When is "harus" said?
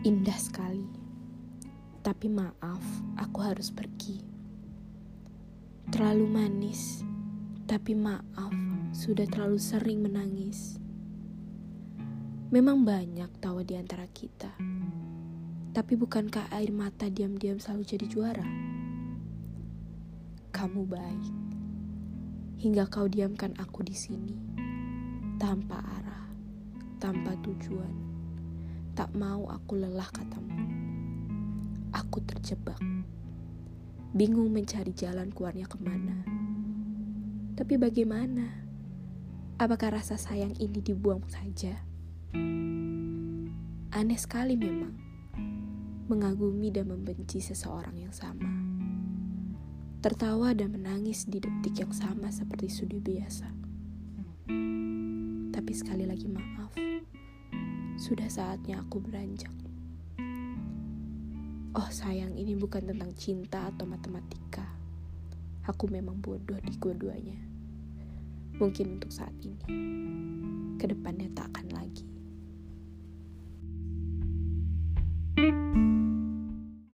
3.44-3.68